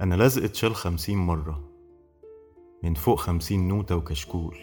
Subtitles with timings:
[0.00, 1.64] أنا لازق اتشال خمسين مرة
[2.82, 4.56] من فوق خمسين نوتة وكشكول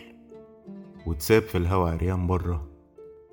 [1.08, 2.67] واتساب في الهوا عريان برة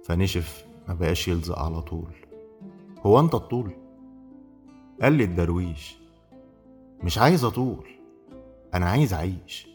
[0.05, 2.13] فنشف ما بقاش يلزق على طول.
[3.07, 3.71] هو أنت الطول؟
[5.03, 5.97] قال لي الدرويش
[7.03, 7.87] مش عايز أطول
[8.75, 9.69] أنا عايز أعيش.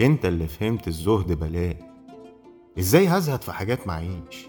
[0.00, 1.76] أنت اللي فهمت الزهد بلاه
[2.78, 4.46] إزاي هزهد في حاجات معيش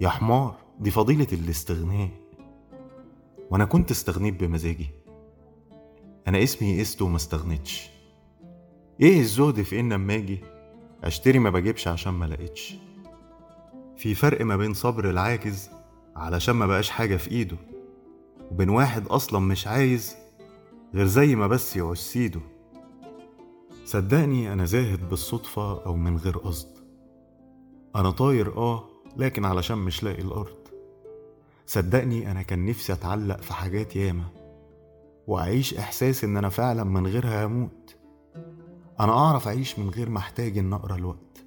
[0.00, 2.10] يا حمار دي فضيلة الاستغناء.
[3.50, 4.86] وأنا كنت استغنيت بمزاجي.
[6.28, 7.90] أنا اسمي قست وما استغنيتش
[9.00, 10.38] إيه الزهد في إن أما أجي
[11.04, 12.74] أشتري ما بجيبش عشان ما لقيتش.
[13.96, 15.70] في فرق ما بين صبر العاجز
[16.16, 17.56] علشان ما بقاش حاجة في إيده
[18.50, 20.16] وبين واحد أصلا مش عايز
[20.94, 22.40] غير زي ما بس يعوز سيده.
[23.84, 26.68] صدقني أنا زاهد بالصدفة أو من غير قصد.
[27.96, 30.56] أنا طاير آه لكن علشان مش لاقي الأرض.
[31.66, 34.24] صدقني أنا كان نفسي أتعلق في حاجات ياما.
[35.26, 37.96] وأعيش إحساس إن أنا فعلا من غيرها هموت.
[39.00, 41.46] أنا أعرف أعيش من غير ما أحتاج إن أقرأ الوقت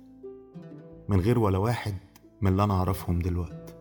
[1.10, 1.96] من غير ولا واحد
[2.42, 3.76] من اللي أنا أعرفهم دلوقت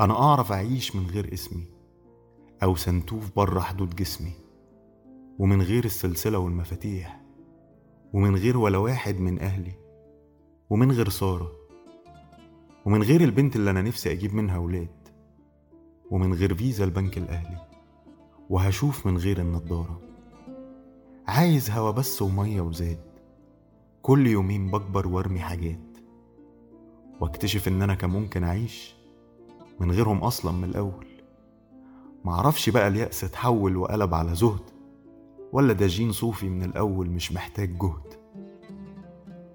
[0.00, 1.66] أنا أعرف أعيش من غير اسمي
[2.62, 4.32] أو سنتوف بره حدود جسمي
[5.38, 7.20] ومن غير السلسلة والمفاتيح
[8.12, 9.72] ومن غير ولا واحد من أهلي
[10.70, 11.52] ومن غير سارة
[12.84, 15.08] ومن غير البنت اللي أنا نفسي أجيب منها ولاد
[16.10, 17.73] ومن غير فيزا البنك الأهلي.
[18.50, 20.00] وهشوف من غير النضارة.
[21.26, 22.98] عايز هوا بس ومية وزاد.
[24.02, 25.78] كل يومين بكبر وارمي حاجات.
[27.20, 28.94] واكتشف إن أنا كان ممكن أعيش
[29.80, 31.06] من غيرهم أصلا من الأول.
[32.24, 34.70] معرفش بقى اليأس اتحول وقلب على زهد
[35.52, 38.14] ولا ده جين صوفي من الأول مش محتاج جهد.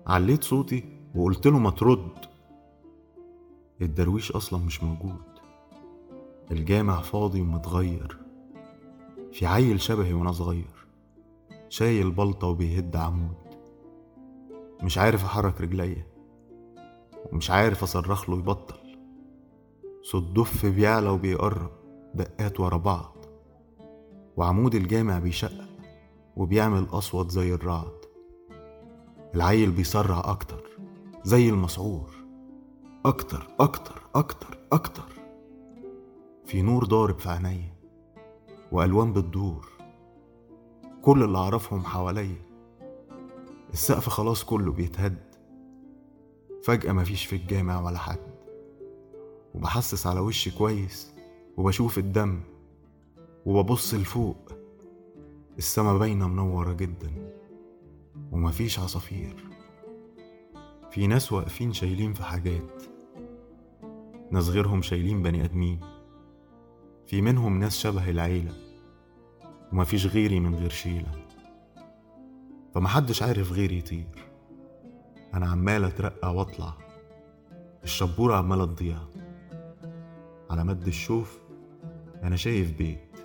[0.07, 0.83] عليت صوتي
[1.15, 2.11] وقلت له ما ترد.
[3.81, 5.21] الدرويش أصلا مش موجود.
[6.51, 8.17] الجامع فاضي ومتغير.
[9.31, 10.79] في عيل شبهي وأنا صغير
[11.69, 13.35] شايل بلطة وبيهد عمود.
[14.83, 16.07] مش عارف أحرك رجليا
[17.31, 18.97] ومش عارف أصرخ له يبطل
[20.01, 21.71] صوت دف بيعلى وبيقرب
[22.13, 23.15] دقات ورا بعض.
[24.37, 25.69] وعمود الجامع بيشقق
[26.35, 27.99] وبيعمل أصوات زي الرعد.
[29.35, 30.63] العيل بيسرع أكتر
[31.23, 32.09] زي المسعور.
[33.05, 35.19] أكتر أكتر أكتر أكتر.
[36.45, 37.78] في نور ضارب في عينيا.
[38.71, 39.67] وألوان بتدور.
[41.01, 42.41] كل اللي أعرفهم حواليا
[43.73, 45.17] السقف خلاص كله بيتهد.
[46.63, 48.19] فجأة مفيش في الجامع ولا حد.
[49.55, 51.13] وبحسس على وشي كويس
[51.57, 52.41] وبشوف الدم
[53.45, 54.51] وببص لفوق.
[55.57, 57.31] السما باينة منورة جدا
[58.31, 59.35] ومفيش عصافير.
[60.91, 62.83] في ناس واقفين شايلين في حاجات
[64.31, 65.79] ناس غيرهم شايلين بني آدمين.
[67.09, 68.53] في منهم ناس شبه العيلة
[69.73, 71.11] ومفيش غيري من غير شيلة.
[72.75, 74.29] فمحدش عارف غيري يطير.
[75.33, 76.73] أنا عمال أترقى وأطلع.
[77.83, 78.97] الشبورة عمالة تضيع.
[80.49, 81.39] على مد الشوف
[82.23, 83.19] أنا شايف بيت.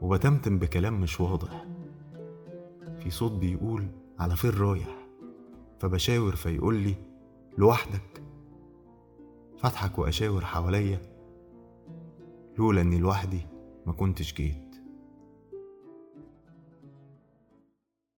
[0.00, 1.66] وبتمتم بكلام مش واضح.
[2.98, 5.06] في صوت بيقول على فين رايح؟
[5.78, 6.94] فبشاور فيقول لي
[7.58, 8.22] لوحدك.
[9.58, 11.17] فاضحك وأشاور حواليا.
[12.58, 13.46] لولا إني لوحدي
[13.86, 14.67] ما كنتش جيت.